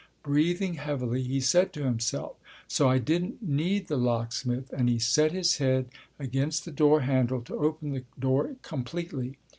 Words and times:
Breathing 0.23 0.73
heavily 0.73 1.21
he 1.21 1.39
said 1.39 1.71
to 1.73 1.83
himself, 1.83 2.35
"So 2.67 2.89
I 2.89 2.97
didn't 2.97 3.43
need 3.43 3.87
the 3.87 3.97
locksmith," 3.99 4.73
and 4.75 4.89
he 4.89 4.97
set 4.97 5.31
his 5.31 5.57
head 5.57 5.89
against 6.17 6.65
the 6.65 6.71
door 6.71 7.01
handle 7.01 7.43
to 7.43 7.55
open 7.57 7.91
the 7.91 8.03
door 8.19 8.55
completely. 8.63 9.37